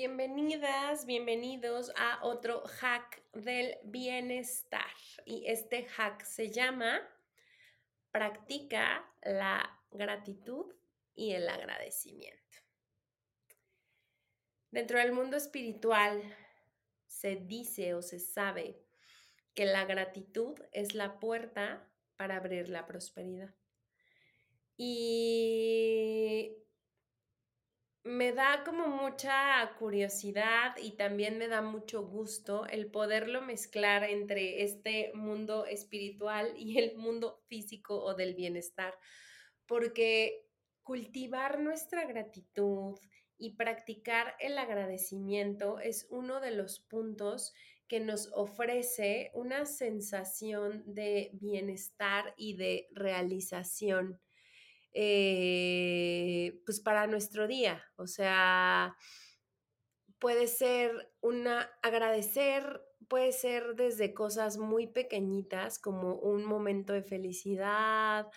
Bienvenidas, 0.00 1.04
bienvenidos 1.04 1.92
a 1.94 2.20
otro 2.22 2.62
hack 2.66 3.22
del 3.34 3.76
bienestar. 3.84 4.94
Y 5.26 5.44
este 5.46 5.84
hack 5.84 6.24
se 6.24 6.50
llama 6.50 7.06
Practica 8.10 9.06
la 9.20 9.78
gratitud 9.90 10.74
y 11.14 11.32
el 11.32 11.46
agradecimiento. 11.46 12.56
Dentro 14.70 14.98
del 14.98 15.12
mundo 15.12 15.36
espiritual 15.36 16.22
se 17.06 17.36
dice 17.36 17.92
o 17.92 18.00
se 18.00 18.20
sabe 18.20 18.80
que 19.52 19.66
la 19.66 19.84
gratitud 19.84 20.58
es 20.72 20.94
la 20.94 21.20
puerta 21.20 21.86
para 22.16 22.36
abrir 22.36 22.70
la 22.70 22.86
prosperidad. 22.86 23.54
Y 24.78 26.56
me 28.02 28.32
da 28.32 28.64
como 28.64 28.88
mucha 28.88 29.74
curiosidad 29.78 30.74
y 30.82 30.92
también 30.92 31.38
me 31.38 31.48
da 31.48 31.60
mucho 31.60 32.06
gusto 32.06 32.66
el 32.66 32.90
poderlo 32.90 33.42
mezclar 33.42 34.04
entre 34.04 34.62
este 34.62 35.12
mundo 35.14 35.66
espiritual 35.66 36.54
y 36.56 36.78
el 36.78 36.96
mundo 36.96 37.42
físico 37.48 38.02
o 38.02 38.14
del 38.14 38.34
bienestar, 38.34 38.94
porque 39.66 40.46
cultivar 40.82 41.60
nuestra 41.60 42.06
gratitud 42.06 42.98
y 43.36 43.56
practicar 43.56 44.34
el 44.40 44.58
agradecimiento 44.58 45.78
es 45.78 46.06
uno 46.10 46.40
de 46.40 46.52
los 46.52 46.80
puntos 46.80 47.52
que 47.86 48.00
nos 48.00 48.30
ofrece 48.32 49.30
una 49.34 49.66
sensación 49.66 50.84
de 50.86 51.30
bienestar 51.34 52.34
y 52.36 52.56
de 52.56 52.88
realización 52.92 54.20
eh, 54.92 56.60
pues 56.64 56.80
para 56.80 57.06
nuestro 57.06 57.46
día. 57.46 57.82
O 57.96 58.06
sea, 58.06 58.96
puede 60.18 60.46
ser 60.46 61.12
una 61.20 61.70
agradecer, 61.82 62.82
puede 63.08 63.32
ser 63.32 63.74
desde 63.74 64.14
cosas 64.14 64.58
muy 64.58 64.86
pequeñitas 64.86 65.78
como 65.78 66.14
un 66.14 66.44
momento 66.44 66.92
de 66.92 67.02
felicidad, 67.02 68.28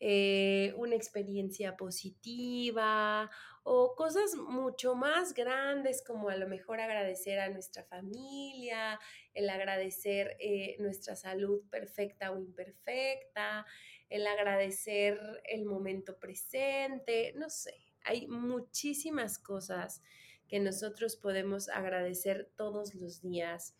eh, 0.00 0.74
una 0.76 0.96
experiencia 0.96 1.76
positiva 1.76 3.30
o 3.66 3.94
cosas 3.96 4.34
mucho 4.34 4.94
más 4.94 5.32
grandes 5.32 6.04
como 6.04 6.28
a 6.28 6.36
lo 6.36 6.46
mejor 6.46 6.80
agradecer 6.80 7.40
a 7.40 7.48
nuestra 7.48 7.82
familia, 7.82 9.00
el 9.32 9.48
agradecer 9.48 10.36
eh, 10.38 10.76
nuestra 10.78 11.16
salud 11.16 11.62
perfecta 11.70 12.30
o 12.30 12.38
imperfecta, 12.38 13.64
el 14.10 14.26
agradecer 14.26 15.18
el 15.44 15.64
momento 15.64 16.18
presente, 16.18 17.32
no 17.36 17.48
sé, 17.48 17.74
hay 18.04 18.26
muchísimas 18.26 19.38
cosas 19.38 20.02
que 20.46 20.60
nosotros 20.60 21.16
podemos 21.16 21.70
agradecer 21.70 22.50
todos 22.56 22.94
los 22.94 23.22
días. 23.22 23.74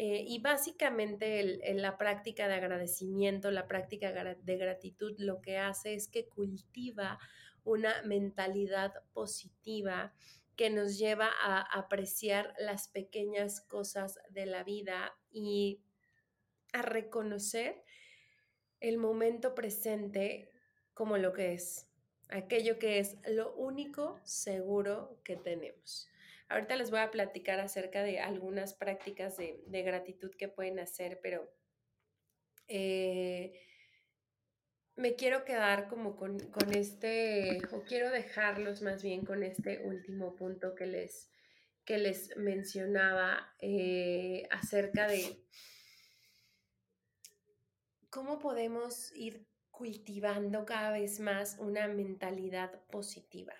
Eh, 0.00 0.22
y 0.28 0.38
básicamente 0.38 1.58
la 1.74 1.98
práctica 1.98 2.46
de 2.46 2.54
agradecimiento, 2.54 3.50
la 3.50 3.66
práctica 3.66 4.12
de 4.12 4.56
gratitud, 4.56 5.16
lo 5.18 5.40
que 5.40 5.58
hace 5.58 5.94
es 5.94 6.06
que 6.06 6.28
cultiva 6.28 7.18
una 7.64 8.00
mentalidad 8.02 8.92
positiva 9.12 10.14
que 10.54 10.70
nos 10.70 10.98
lleva 10.98 11.28
a 11.42 11.62
apreciar 11.76 12.54
las 12.60 12.86
pequeñas 12.86 13.60
cosas 13.60 14.20
de 14.30 14.46
la 14.46 14.62
vida 14.62 15.18
y 15.32 15.82
a 16.72 16.82
reconocer 16.82 17.82
el 18.78 18.98
momento 18.98 19.56
presente 19.56 20.52
como 20.94 21.18
lo 21.18 21.32
que 21.32 21.54
es, 21.54 21.88
aquello 22.28 22.78
que 22.78 23.00
es 23.00 23.16
lo 23.26 23.52
único 23.56 24.20
seguro 24.22 25.18
que 25.24 25.34
tenemos. 25.34 26.08
Ahorita 26.48 26.76
les 26.76 26.90
voy 26.90 27.00
a 27.00 27.10
platicar 27.10 27.60
acerca 27.60 28.02
de 28.02 28.20
algunas 28.20 28.74
prácticas 28.74 29.36
de, 29.36 29.82
gratitud 29.82 30.30
que 30.36 30.48
pueden 30.48 30.78
hacer, 30.78 31.20
pero 31.22 31.50
eh, 32.68 33.60
me 34.96 35.14
quiero 35.14 35.44
quedar 35.44 35.88
como 35.88 36.16
con, 36.16 36.40
este, 36.74 37.60
o 37.72 37.82
quiero 37.82 38.10
dejarlos 38.10 38.82
más 38.82 39.02
bien 39.02 39.24
con 39.24 39.42
este 39.42 39.80
último 39.84 40.34
punto 40.36 40.74
que 40.74 40.86
les, 40.86 41.30
que 41.84 41.98
les 41.98 42.36
mencionaba 42.36 43.54
eh, 43.60 44.48
acerca 44.50 45.06
de 45.06 45.44
cómo 48.10 48.38
podemos 48.38 49.12
ir 49.14 49.46
cultivando 49.70 50.64
cada 50.64 50.90
vez 50.92 51.20
más 51.20 51.56
una 51.60 51.86
mentalidad 51.88 52.84
positiva, 52.86 53.54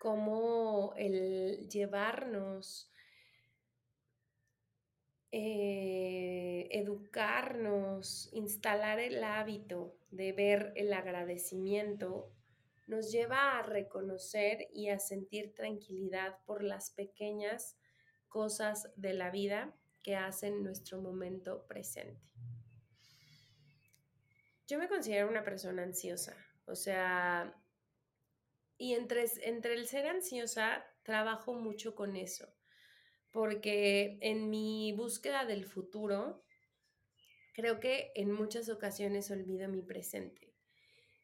cómo 0.00 0.94
el 0.96 1.68
llevarnos, 1.68 2.90
eh, 5.30 6.68
educarnos, 6.70 8.30
instalar 8.32 8.98
el 8.98 9.22
hábito 9.22 9.98
de 10.10 10.32
ver 10.32 10.72
el 10.74 10.94
agradecimiento, 10.94 12.32
nos 12.86 13.12
lleva 13.12 13.58
a 13.58 13.62
reconocer 13.62 14.68
y 14.72 14.88
a 14.88 14.98
sentir 14.98 15.52
tranquilidad 15.52 16.38
por 16.46 16.64
las 16.64 16.92
pequeñas 16.92 17.76
cosas 18.26 18.90
de 18.96 19.12
la 19.12 19.30
vida 19.30 19.76
que 20.02 20.16
hacen 20.16 20.64
nuestro 20.64 21.02
momento 21.02 21.66
presente. 21.66 22.32
Yo 24.66 24.78
me 24.78 24.88
considero 24.88 25.28
una 25.28 25.44
persona 25.44 25.82
ansiosa, 25.82 26.34
o 26.64 26.74
sea, 26.74 27.54
y 28.80 28.94
entre, 28.94 29.26
entre 29.42 29.74
el 29.74 29.86
ser 29.86 30.06
ansiosa, 30.06 30.86
trabajo 31.02 31.52
mucho 31.52 31.94
con 31.94 32.16
eso, 32.16 32.48
porque 33.30 34.16
en 34.22 34.48
mi 34.48 34.92
búsqueda 34.92 35.44
del 35.44 35.66
futuro, 35.66 36.42
creo 37.52 37.78
que 37.78 38.10
en 38.14 38.32
muchas 38.32 38.70
ocasiones 38.70 39.30
olvido 39.30 39.68
mi 39.68 39.82
presente. 39.82 40.54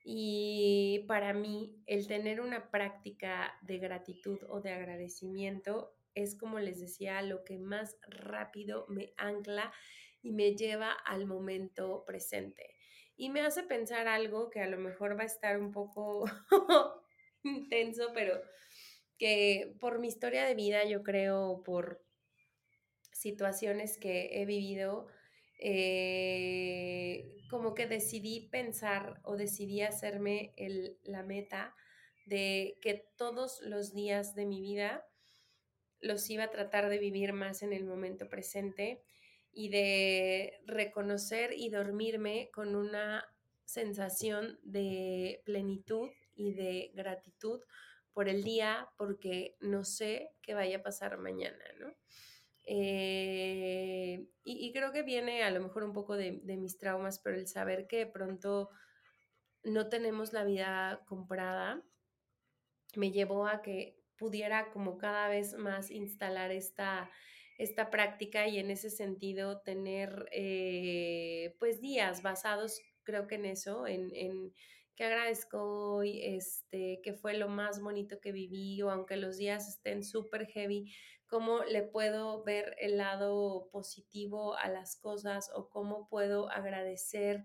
Y 0.04 1.06
para 1.08 1.32
mí, 1.32 1.82
el 1.86 2.06
tener 2.06 2.42
una 2.42 2.70
práctica 2.70 3.54
de 3.62 3.78
gratitud 3.78 4.38
o 4.50 4.60
de 4.60 4.72
agradecimiento 4.72 5.96
es, 6.14 6.36
como 6.36 6.58
les 6.58 6.78
decía, 6.78 7.22
lo 7.22 7.42
que 7.42 7.56
más 7.56 7.96
rápido 8.06 8.84
me 8.90 9.14
ancla 9.16 9.72
y 10.20 10.32
me 10.32 10.54
lleva 10.54 10.92
al 10.92 11.24
momento 11.24 12.04
presente. 12.06 12.74
Y 13.16 13.30
me 13.30 13.40
hace 13.40 13.62
pensar 13.62 14.08
algo 14.08 14.50
que 14.50 14.60
a 14.60 14.68
lo 14.68 14.76
mejor 14.76 15.18
va 15.18 15.22
a 15.22 15.26
estar 15.26 15.58
un 15.58 15.72
poco 15.72 16.26
intenso, 17.48 18.10
pero 18.14 18.40
que 19.18 19.74
por 19.80 19.98
mi 19.98 20.08
historia 20.08 20.44
de 20.44 20.54
vida, 20.54 20.84
yo 20.84 21.02
creo, 21.02 21.62
por 21.64 22.02
situaciones 23.12 23.98
que 23.98 24.40
he 24.40 24.44
vivido, 24.44 25.06
eh, 25.58 27.32
como 27.48 27.74
que 27.74 27.86
decidí 27.86 28.48
pensar 28.50 29.20
o 29.24 29.36
decidí 29.36 29.82
hacerme 29.82 30.52
la 31.04 31.22
meta 31.22 31.74
de 32.26 32.76
que 32.82 33.06
todos 33.16 33.60
los 33.62 33.94
días 33.94 34.34
de 34.34 34.46
mi 34.46 34.60
vida 34.60 35.06
los 36.00 36.28
iba 36.28 36.44
a 36.44 36.50
tratar 36.50 36.88
de 36.88 36.98
vivir 36.98 37.32
más 37.32 37.62
en 37.62 37.72
el 37.72 37.84
momento 37.84 38.28
presente 38.28 39.02
y 39.52 39.70
de 39.70 40.60
reconocer 40.66 41.54
y 41.56 41.70
dormirme 41.70 42.50
con 42.52 42.76
una 42.76 43.24
sensación 43.64 44.58
de 44.62 45.40
plenitud 45.44 46.10
y 46.36 46.54
de 46.54 46.92
gratitud 46.94 47.60
por 48.12 48.28
el 48.28 48.44
día 48.44 48.88
porque 48.96 49.56
no 49.60 49.84
sé 49.84 50.30
qué 50.42 50.54
vaya 50.54 50.78
a 50.78 50.82
pasar 50.82 51.18
mañana, 51.18 51.64
¿no? 51.78 51.94
Eh, 52.68 54.26
y, 54.42 54.72
creo 54.72 54.90
que 54.90 55.02
viene 55.02 55.44
a 55.44 55.50
lo 55.50 55.60
mejor 55.60 55.84
un 55.84 55.92
poco 55.92 56.16
de, 56.16 56.32
mis 56.32 56.78
traumas, 56.78 57.20
pero 57.20 57.36
el 57.36 57.46
saber 57.46 57.86
que 57.86 57.98
de 57.98 58.06
pronto 58.06 58.70
no 59.62 59.88
tenemos 59.88 60.32
la 60.32 60.44
vida 60.44 61.04
comprada 61.06 61.82
me 62.96 63.12
llevó 63.12 63.46
a 63.46 63.62
que 63.62 64.00
pudiera 64.16 64.70
como 64.72 64.98
cada 64.98 65.28
vez 65.28 65.54
más 65.54 65.90
instalar 65.90 66.50
esta 66.50 67.10
esta 67.58 67.90
práctica 67.90 68.48
y 68.48 68.58
en 68.58 68.70
ese 68.70 68.90
sentido 68.90 69.60
tener 69.60 70.28
eh, 70.32 71.54
pues 71.58 71.80
días 71.80 72.22
basados 72.22 72.80
creo 73.02 73.26
que 73.26 73.36
en 73.36 73.46
eso, 73.46 73.86
en 73.86 74.52
que 74.96 75.04
agradezco 75.04 75.96
hoy, 75.96 76.20
este, 76.24 77.00
que 77.02 77.12
fue 77.12 77.34
lo 77.34 77.48
más 77.48 77.80
bonito 77.80 78.18
que 78.20 78.32
viví 78.32 78.80
o 78.82 78.90
aunque 78.90 79.16
los 79.16 79.36
días 79.36 79.68
estén 79.68 80.02
súper 80.02 80.46
heavy, 80.46 80.92
cómo 81.26 81.64
le 81.64 81.82
puedo 81.82 82.42
ver 82.44 82.74
el 82.80 82.96
lado 82.96 83.68
positivo 83.70 84.56
a 84.56 84.68
las 84.68 84.96
cosas 84.96 85.50
o 85.54 85.68
cómo 85.68 86.08
puedo 86.08 86.50
agradecer 86.50 87.44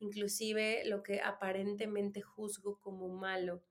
inclusive 0.00 0.82
lo 0.86 1.02
que 1.02 1.20
aparentemente 1.20 2.22
juzgo 2.22 2.80
como 2.80 3.08
malo, 3.08 3.62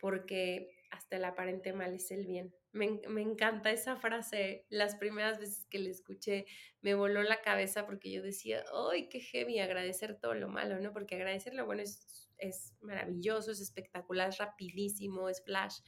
porque 0.00 0.70
hasta 0.90 1.16
el 1.16 1.24
aparente 1.24 1.72
mal 1.72 1.94
es 1.94 2.10
el 2.10 2.26
bien. 2.26 2.54
Me, 2.72 3.00
encanta 3.20 3.70
esa 3.70 3.96
frase. 3.96 4.64
Las 4.70 4.96
primeras 4.96 5.38
veces 5.38 5.66
que 5.66 5.78
la 5.78 5.90
escuché 5.90 6.46
me 6.80 6.94
voló 6.94 7.22
la 7.22 7.42
cabeza 7.42 7.84
porque 7.84 8.10
yo 8.10 8.22
decía, 8.22 8.64
¡ay, 8.90 9.08
qué 9.08 9.20
heavy! 9.20 9.58
Agradecer 9.58 10.18
todo 10.18 10.34
lo 10.34 10.48
malo, 10.48 10.80
¿no? 10.80 10.92
Porque 10.92 11.16
agradecer 11.16 11.54
lo 11.54 11.66
bueno 11.66 11.82
es, 11.82 12.30
es 12.42 12.74
maravilloso, 12.80 13.52
es 13.52 13.60
espectacular, 13.60 14.28
es 14.28 14.38
rapidísimo, 14.38 15.28
es 15.28 15.42
flash. 15.42 15.80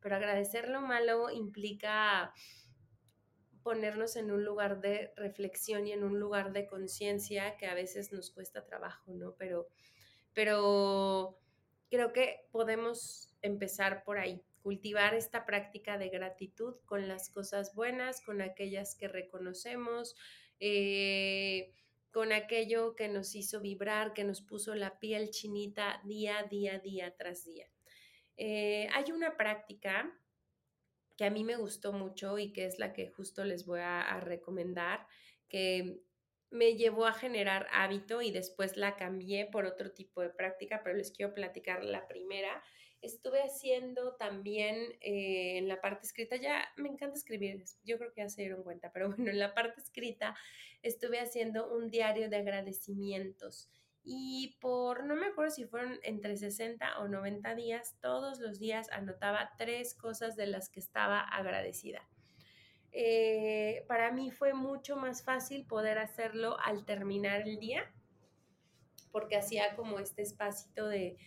pero 0.00 0.16
agradecer 0.16 0.68
lo 0.68 0.80
malo 0.80 1.30
implica 1.30 2.32
ponernos 3.62 4.16
en 4.16 4.30
un 4.30 4.44
lugar 4.44 4.80
de 4.80 5.12
reflexión 5.16 5.86
y 5.86 5.92
en 5.92 6.02
un 6.02 6.18
lugar 6.18 6.52
de 6.52 6.66
conciencia 6.66 7.56
que 7.58 7.66
a 7.66 7.74
veces 7.74 8.12
nos 8.12 8.30
cuesta 8.30 8.64
trabajo, 8.64 9.12
¿no? 9.12 9.34
Pero, 9.36 9.68
pero 10.32 11.38
creo 11.90 12.12
que 12.12 12.46
podemos 12.50 13.36
empezar 13.42 14.04
por 14.04 14.18
ahí, 14.18 14.42
cultivar 14.62 15.14
esta 15.14 15.44
práctica 15.44 15.98
de 15.98 16.08
gratitud 16.08 16.76
con 16.86 17.08
las 17.08 17.30
cosas 17.30 17.74
buenas, 17.74 18.22
con 18.22 18.40
aquellas 18.40 18.94
que 18.94 19.08
reconocemos, 19.08 20.16
eh, 20.60 21.74
con 22.12 22.32
aquello 22.32 22.94
que 22.94 23.08
nos 23.08 23.34
hizo 23.34 23.60
vibrar, 23.60 24.12
que 24.12 24.24
nos 24.24 24.40
puso 24.40 24.74
la 24.74 24.98
piel 24.98 25.30
chinita 25.30 26.00
día, 26.04 26.42
día, 26.50 26.78
día 26.78 27.14
tras 27.16 27.44
día. 27.44 27.66
Eh, 28.36 28.88
hay 28.92 29.10
una 29.12 29.36
práctica 29.36 30.16
que 31.16 31.24
a 31.24 31.30
mí 31.30 31.42
me 31.42 31.56
gustó 31.56 31.92
mucho 31.92 32.38
y 32.38 32.52
que 32.52 32.64
es 32.64 32.78
la 32.78 32.92
que 32.92 33.08
justo 33.08 33.44
les 33.44 33.66
voy 33.66 33.80
a, 33.82 34.20
recomendar, 34.20 35.06
que 35.48 36.00
me 36.50 36.76
llevó 36.76 37.06
a 37.06 37.12
generar 37.12 37.66
hábito 37.72 38.22
y 38.22 38.30
después 38.30 38.76
la 38.76 38.94
cambié 38.94 39.46
por 39.46 39.66
otro 39.66 39.90
tipo 39.90 40.22
de 40.22 40.30
práctica, 40.30 40.80
pero 40.84 40.96
les 40.96 41.10
quiero 41.10 41.34
platicar 41.34 41.84
la 41.84 42.06
primera. 42.06 42.62
Estuve 43.00 43.42
haciendo 43.42 44.16
también 44.16 44.76
eh, 45.00 45.58
en 45.58 45.68
la 45.68 45.80
parte 45.80 46.06
escrita, 46.06 46.36
ya 46.36 46.68
me 46.76 46.88
encanta 46.88 47.16
escribir, 47.16 47.62
yo 47.84 47.98
creo 47.98 48.12
que 48.12 48.22
ya 48.22 48.28
se 48.28 48.42
dieron 48.42 48.62
cuenta, 48.64 48.90
pero 48.92 49.08
bueno, 49.16 49.30
en 49.30 49.38
la 49.38 49.54
parte 49.54 49.80
escrita 49.80 50.36
estuve 50.82 51.20
haciendo 51.20 51.72
un 51.72 51.90
diario 51.90 52.28
de 52.28 52.36
agradecimientos 52.36 53.70
y 54.10 54.56
por, 54.60 55.04
no 55.04 55.16
me 55.16 55.26
acuerdo 55.26 55.50
si 55.50 55.66
fueron 55.66 55.98
entre 56.02 56.36
60 56.36 57.00
o 57.00 57.08
90 57.08 57.54
días, 57.54 57.96
todos 58.00 58.40
los 58.40 58.58
días 58.58 58.90
anotaba 58.90 59.52
tres 59.58 59.94
cosas 59.94 60.34
de 60.34 60.46
las 60.46 60.70
que 60.70 60.80
estaba 60.80 61.20
agradecida. 61.20 62.08
Eh, 62.90 63.84
para 63.86 64.10
mí 64.10 64.30
fue 64.30 64.54
mucho 64.54 64.96
más 64.96 65.22
fácil 65.22 65.66
poder 65.66 65.98
hacerlo 65.98 66.58
al 66.60 66.86
terminar 66.86 67.42
el 67.42 67.58
día, 67.58 67.92
porque 69.12 69.36
hacía 69.36 69.76
como 69.76 69.98
este 69.98 70.22
espacito 70.22 70.88
de, 70.88 71.18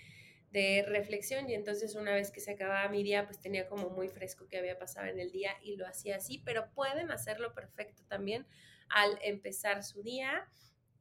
de 0.51 0.83
reflexión 0.88 1.50
y 1.50 1.53
entonces 1.53 1.95
una 1.95 2.13
vez 2.13 2.31
que 2.31 2.42
se 2.42 2.51
acababa 2.51 2.89
mi 2.89 3.03
día 3.03 3.25
pues 3.25 3.39
tenía 3.39 3.68
como 3.68 3.89
muy 3.89 4.09
fresco 4.09 4.48
que 4.48 4.57
había 4.57 4.77
pasado 4.77 5.07
en 5.07 5.19
el 5.19 5.31
día 5.31 5.51
y 5.63 5.77
lo 5.77 5.88
hacía 5.88 6.18
así, 6.18 6.42
pero 6.45 6.69
pueden 6.74 7.09
hacerlo 7.12 7.53
perfecto 7.53 8.03
también 8.07 8.45
al 8.89 9.18
empezar 9.21 9.83
su 9.83 10.03
día 10.03 10.50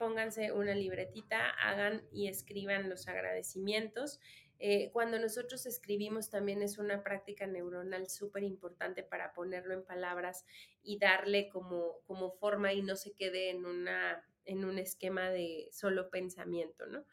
pónganse 0.01 0.51
una 0.53 0.75
libretita, 0.75 1.51
hagan 1.51 2.03
y 2.11 2.29
escriban 2.29 2.89
los 2.89 3.07
agradecimientos. 3.07 4.19
Eh, 4.59 4.89
cuando 4.95 5.19
nosotros 5.19 5.67
escribimos 5.67 6.31
también 6.31 6.63
es 6.63 6.79
una 6.79 7.03
práctica 7.03 7.47
neuronal 7.47 8.09
súper 8.09 8.43
importante 8.43 9.03
para 9.03 9.35
ponerlo 9.35 9.75
en 9.75 9.85
palabras 9.85 10.47
y 10.83 10.99
darle 10.99 11.51
como, 11.51 12.01
como 12.07 12.31
forma 12.31 12.73
y 12.73 12.81
no 12.81 12.97
se 12.97 13.13
quede 13.13 13.51
en, 13.51 13.67
una, 13.67 14.25
en 14.47 14.65
un 14.65 14.79
esquema 14.79 15.29
de 15.29 15.69
solo 15.71 16.09
pensamiento, 16.09 16.87
¿no? 16.87 17.05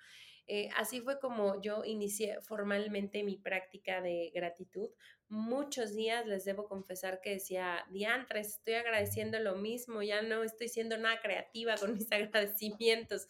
Eh, 0.49 0.69
así 0.77 1.01
fue 1.01 1.19
como 1.19 1.61
yo 1.61 1.83
inicié 1.83 2.39
formalmente 2.41 3.21
mi 3.23 3.35
práctica 3.38 4.01
de 4.01 4.31
gratitud. 4.33 4.89
Muchos 5.27 5.94
días 5.94 6.25
les 6.25 6.45
debo 6.45 6.69
confesar 6.69 7.19
que 7.21 7.31
decía, 7.31 7.85
diantres, 7.91 8.55
estoy 8.55 8.75
agradeciendo 8.75 9.39
lo 9.39 9.55
mismo, 9.57 10.01
ya 10.01 10.21
no 10.21 10.44
estoy 10.44 10.69
siendo 10.69 10.97
nada 10.97 11.19
creativa 11.21 11.75
con 11.75 11.94
mis 11.94 12.09
agradecimientos, 12.13 13.27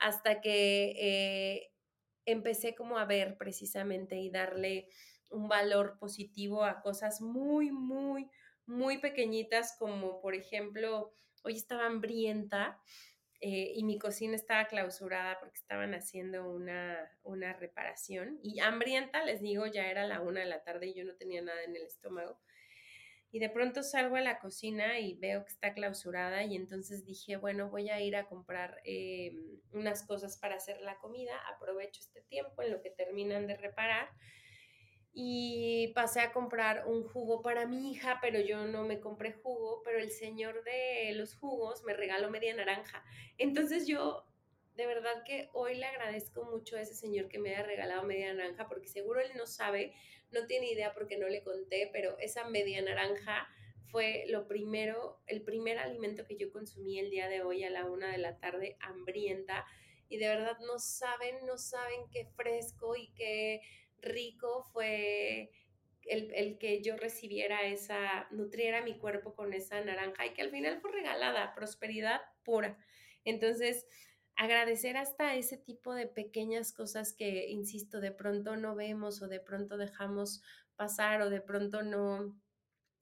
hasta 0.00 0.40
que 0.40 0.94
eh, 0.98 1.72
empecé 2.24 2.74
como 2.74 2.98
a 2.98 3.04
ver 3.04 3.38
precisamente 3.38 4.16
y 4.16 4.30
darle 4.30 4.88
un 5.28 5.48
valor 5.48 5.98
positivo 6.00 6.64
a 6.64 6.80
cosas 6.82 7.20
muy, 7.20 7.70
muy, 7.70 8.28
muy 8.66 8.98
pequeñitas, 8.98 9.76
como 9.78 10.20
por 10.20 10.34
ejemplo, 10.34 11.14
hoy 11.44 11.54
estaba 11.56 11.86
hambrienta 11.86 12.80
eh, 13.40 13.72
y 13.74 13.84
mi 13.84 13.98
cocina 13.98 14.34
estaba 14.34 14.66
clausurada 14.66 15.38
porque 15.38 15.58
estaban 15.58 15.94
haciendo 15.94 16.50
una, 16.50 17.10
una, 17.22 17.52
reparación 17.52 18.38
y 18.42 18.60
hambrienta, 18.60 19.24
les 19.24 19.40
digo, 19.40 19.66
ya 19.66 19.90
era 19.90 20.06
la 20.06 20.20
una 20.20 20.40
de 20.40 20.46
la 20.46 20.62
tarde 20.62 20.88
y 20.88 20.94
yo 20.94 21.04
no 21.04 21.14
tenía 21.16 21.42
nada 21.42 21.62
en 21.64 21.76
el 21.76 21.82
estómago. 21.82 22.38
Y 23.30 23.38
de 23.38 23.50
pronto 23.50 23.82
salgo 23.82 24.16
a 24.16 24.20
la 24.20 24.38
cocina 24.38 24.98
y 24.98 25.18
veo 25.18 25.44
que 25.44 25.52
está 25.52 25.74
clausurada 25.74 26.44
y 26.44 26.56
entonces 26.56 27.04
dije, 27.04 27.36
bueno, 27.36 27.68
voy 27.68 27.90
a 27.90 28.00
ir 28.00 28.16
a 28.16 28.26
comprar 28.26 28.80
eh, 28.84 29.32
unas 29.72 30.06
cosas 30.06 30.38
para 30.38 30.56
hacer 30.56 30.80
la 30.80 30.96
comida, 30.98 31.36
aprovecho 31.54 32.00
este 32.00 32.22
tiempo 32.22 32.62
en 32.62 32.70
lo 32.70 32.80
que 32.80 32.90
terminan 32.90 33.46
de 33.46 33.56
reparar 33.56 34.08
y 35.18 35.92
pasé 35.94 36.20
a 36.20 36.30
comprar 36.30 36.86
un 36.86 37.02
jugo 37.02 37.40
para 37.40 37.64
mi 37.66 37.90
hija, 37.90 38.18
pero 38.20 38.38
yo 38.38 38.66
no 38.66 38.84
me 38.84 39.00
compré 39.00 39.32
jugo, 39.32 39.80
pero 39.82 39.98
el 39.98 40.10
señor 40.10 40.62
de 40.62 41.12
los 41.14 41.34
jugos 41.36 41.82
me 41.84 41.94
regaló 41.94 42.30
media 42.30 42.54
naranja. 42.54 43.02
Entonces 43.38 43.86
yo 43.86 44.26
de 44.74 44.86
verdad 44.86 45.24
que 45.24 45.48
hoy 45.54 45.76
le 45.76 45.86
agradezco 45.86 46.44
mucho 46.44 46.76
a 46.76 46.82
ese 46.82 46.92
señor 46.92 47.28
que 47.28 47.38
me 47.38 47.54
haya 47.54 47.62
regalado 47.62 48.02
media 48.02 48.34
naranja, 48.34 48.68
porque 48.68 48.88
seguro 48.88 49.20
él 49.20 49.30
no 49.36 49.46
sabe, 49.46 49.94
no 50.32 50.44
tiene 50.46 50.70
idea 50.70 50.92
porque 50.92 51.16
no 51.16 51.28
le 51.28 51.42
conté, 51.42 51.88
pero 51.94 52.18
esa 52.18 52.46
media 52.50 52.82
naranja 52.82 53.48
fue 53.86 54.26
lo 54.28 54.46
primero, 54.46 55.22
el 55.26 55.40
primer 55.40 55.78
alimento 55.78 56.26
que 56.26 56.36
yo 56.36 56.52
consumí 56.52 56.98
el 56.98 57.08
día 57.08 57.28
de 57.28 57.40
hoy 57.40 57.64
a 57.64 57.70
la 57.70 57.86
una 57.86 58.12
de 58.12 58.18
la 58.18 58.36
tarde, 58.36 58.76
hambrienta, 58.80 59.64
y 60.10 60.18
de 60.18 60.28
verdad 60.28 60.58
no 60.66 60.78
saben, 60.78 61.46
no 61.46 61.56
saben 61.56 62.02
qué 62.12 62.26
fresco 62.36 62.96
y 62.96 63.08
qué 63.14 63.62
rico 64.00 64.64
fue 64.72 65.50
el, 66.08 66.58
que 66.58 66.82
yo 66.82 66.96
recibiera 66.96 67.62
esa, 67.66 68.28
nutriera 68.30 68.82
mi 68.82 68.98
cuerpo 68.98 69.34
con 69.34 69.52
esa 69.52 69.80
naranja 69.82 70.26
y 70.26 70.32
que 70.32 70.42
al 70.42 70.50
final 70.50 70.80
fue 70.80 70.92
regalada, 70.92 71.54
prosperidad 71.54 72.20
pura. 72.44 72.78
Entonces, 73.24 73.86
agradecer 74.36 74.96
hasta 74.96 75.34
ese 75.34 75.56
tipo 75.56 75.94
de 75.94 76.06
pequeñas 76.06 76.72
cosas 76.72 77.12
que, 77.12 77.48
insisto, 77.48 78.00
de 78.00 78.12
pronto 78.12 78.56
no 78.56 78.74
vemos 78.74 79.22
o 79.22 79.28
de 79.28 79.40
pronto 79.40 79.76
dejamos 79.76 80.42
pasar 80.76 81.22
o 81.22 81.30
de 81.30 81.40
pronto 81.40 81.82
no, 81.82 82.36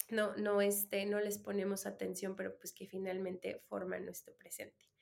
no, 0.08 0.36
no, 0.36 0.60
este, 0.60 1.04
no 1.06 1.20
les 1.20 1.38
ponemos 1.38 1.86
atención, 1.86 2.36
pero 2.36 2.56
pues 2.56 2.72
que 2.72 2.86
finalmente 2.86 3.60
forman 3.68 4.04
nuestro 4.04 4.34
presente. 4.36 4.93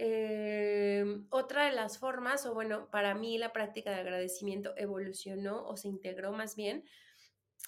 Em, 0.00 1.26
otra 1.30 1.66
de 1.66 1.72
las 1.72 1.98
formas, 1.98 2.46
o 2.46 2.54
bueno, 2.54 2.88
para 2.88 3.16
mí 3.16 3.36
la 3.36 3.52
práctica 3.52 3.90
de 3.90 3.96
agradecimiento 3.96 4.72
evolucionó 4.76 5.66
o 5.66 5.76
se 5.76 5.88
integró 5.88 6.30
más 6.30 6.54
bien 6.54 6.84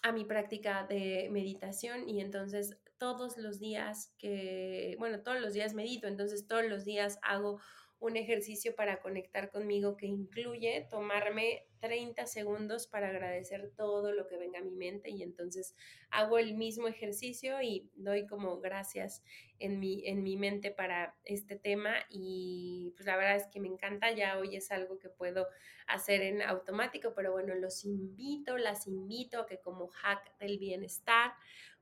a 0.05 0.13
mi 0.13 0.25
práctica 0.25 0.87
de 0.89 1.29
meditación 1.33 2.09
y 2.09 2.21
entonces 2.21 2.79
todos 2.99 3.37
los 3.37 3.59
días 3.59 4.15
que, 4.17 4.95
bueno, 5.01 5.25
todos 5.25 5.41
los 5.41 5.55
días 5.55 5.75
medito, 5.75 6.07
entonces 6.07 6.47
todos 6.47 6.65
los 6.67 6.85
días 6.85 7.19
hago 7.23 7.59
un 8.01 8.17
ejercicio 8.17 8.75
para 8.75 9.01
conectar 9.01 9.51
conmigo 9.51 9.97
que 9.97 10.07
incluye 10.07 10.87
tomarme 10.91 11.67
30 11.81 12.27
segundos 12.27 12.87
para 12.87 13.09
agradecer 13.09 13.73
todo 13.77 14.13
lo 14.13 14.27
que 14.27 14.39
venga 14.39 14.59
a 14.59 14.63
mi 14.63 14.75
mente 14.75 15.11
y 15.11 15.23
entonces 15.23 15.75
hago 16.11 16.39
el 16.39 16.55
mismo 16.55 16.89
ejercicio 16.89 17.61
y 17.61 17.91
doy 17.95 18.27
como 18.27 18.59
gracias 18.59 19.23
en 19.59 19.79
mi, 19.81 20.07
en 20.07 20.23
mi 20.23 20.39
mente 20.39 20.71
para 20.71 21.15
este 21.25 21.57
tema 21.57 21.95
y 22.09 22.93
pues 22.97 23.07
la 23.07 23.17
verdad 23.17 23.37
es 23.37 23.47
que 23.49 23.61
me 23.61 23.69
encanta, 23.69 24.11
ya 24.13 24.39
hoy 24.39 24.57
es 24.57 24.71
algo 24.71 24.99
que 24.99 25.11
puedo 25.11 25.47
hacer 25.87 26.23
en 26.23 26.41
automático, 26.41 27.13
pero 27.15 27.33
bueno, 27.33 27.55
los 27.55 27.85
invito, 27.85 28.57
las 28.57 28.87
invito 28.87 29.41
a 29.41 29.47
que 29.47 29.61
como 29.61 29.89
hack 29.89 30.39
del 30.39 30.59
bienestar 30.59 31.33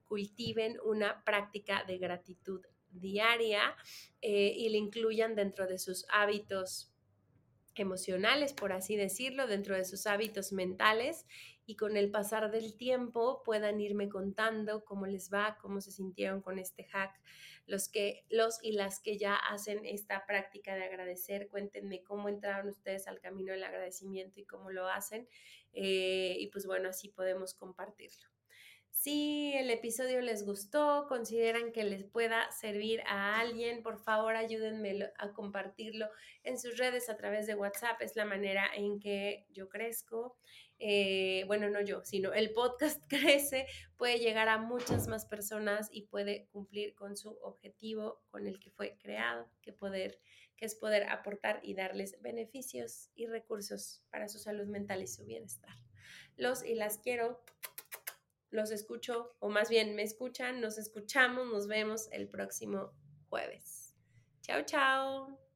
cultiven 0.05 0.79
una 0.85 1.23
práctica 1.23 1.85
de 1.85 1.99
gratitud 1.99 2.65
diaria 2.91 3.77
eh, 4.21 4.53
y 4.57 4.69
le 4.69 4.79
incluyan 4.79 5.35
dentro 5.35 5.67
de 5.67 5.79
sus 5.79 6.07
hábitos 6.11 6.93
emocionales, 7.75 8.53
por 8.53 8.73
así 8.73 8.97
decirlo, 8.97 9.47
dentro 9.47 9.77
de 9.77 9.85
sus 9.85 10.07
hábitos 10.07 10.53
mentales 10.53 11.27
y 11.67 11.77
con 11.77 11.97
el 11.97 12.11
pasar 12.11 12.51
del 12.51 12.77
tiempo 12.77 13.43
puedan 13.45 13.81
irme 13.81 14.09
contando 14.09 14.85
cómo 14.85 15.07
les 15.07 15.31
va, 15.33 15.59
cómo 15.61 15.81
se 15.81 15.93
sintieron 15.93 16.41
con 16.41 16.59
este 16.59 16.85
hack. 16.85 17.21
Los 17.67 17.91
que 17.91 18.25
los 18.31 18.59
y 18.63 18.73
las 18.73 19.01
que 19.01 19.19
ya 19.19 19.35
hacen 19.35 19.85
esta 19.85 20.25
práctica 20.25 20.75
de 20.75 20.85
agradecer, 20.85 21.49
cuéntenme 21.49 22.03
cómo 22.03 22.31
entraron 22.31 22.69
ustedes 22.69 23.07
al 23.07 23.21
camino 23.21 23.53
del 23.53 23.65
agradecimiento 23.65 24.41
y 24.41 24.47
cómo 24.47 24.71
lo 24.71 24.89
hacen. 24.89 25.29
Eh, 25.75 26.37
y 26.39 26.47
pues 26.47 26.65
bueno, 26.65 26.89
así 26.89 27.11
podemos 27.11 27.53
compartirlo. 27.53 28.38
Si 28.99 29.53
el 29.55 29.71
episodio 29.71 30.21
les 30.21 30.45
gustó, 30.45 31.07
consideran 31.09 31.71
que 31.71 31.85
les 31.85 32.03
pueda 32.03 32.51
servir 32.51 33.01
a 33.07 33.39
alguien, 33.39 33.85
por 33.85 34.01
favor 34.01 34.35
ayúdenme 34.35 35.13
a 35.19 35.33
compartirlo 35.33 36.11
en 36.43 36.59
sus 36.59 36.77
redes 36.79 37.09
a 37.09 37.17
través 37.17 37.47
de 37.47 37.55
WhatsApp. 37.55 38.03
Es 38.03 38.17
la 38.17 38.25
manera 38.25 38.69
en 38.75 38.99
que 38.99 39.47
yo 39.51 39.69
crezco. 39.69 40.37
Eh, 40.81 41.45
bueno, 41.47 41.71
no 41.71 41.81
yo, 41.81 42.05
sino 42.05 42.33
el 42.33 42.53
podcast 42.53 43.01
crece, 43.09 43.67
puede 43.97 44.19
llegar 44.19 44.49
a 44.49 44.59
muchas 44.59 45.07
más 45.07 45.27
personas 45.27 45.89
y 45.93 46.09
puede 46.09 46.49
cumplir 46.49 46.97
con 46.97 47.17
su 47.17 47.39
objetivo 47.43 48.25
con 48.31 48.49
el 48.49 48.59
que 48.59 48.73
fue 48.73 48.99
creado, 48.99 49.49
que, 49.63 49.73
poder, 49.73 50.19
que 50.57 50.67
es 50.67 50.75
poder 50.75 51.05
aportar 51.05 51.61
y 51.63 51.75
darles 51.75 52.21
beneficios 52.21 53.11
y 53.15 53.27
recursos 53.27 54.03
para 54.11 54.27
su 54.27 54.41
salud 54.41 54.67
mental 54.67 55.03
y 55.03 55.07
su 55.07 55.25
bienestar. 55.25 55.77
Los 56.37 56.65
y 56.65 56.75
las 56.75 56.99
quiero 56.99 57.45
los 58.51 58.71
escucho, 58.71 59.35
o 59.41 59.49
más 59.49 59.69
bien 59.69 59.95
me 59.95 60.03
escuchan, 60.03 60.61
nos 60.61 60.79
escuchamos, 60.79 61.47
nos 61.49 61.67
vemos 61.67 62.09
el 62.13 62.29
próximo 62.29 62.93
jueves. 63.29 63.95
Chao, 64.43 64.63
chao. 64.63 65.48